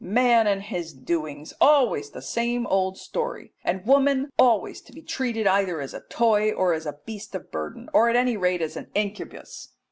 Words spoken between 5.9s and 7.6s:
a toy or as a beast of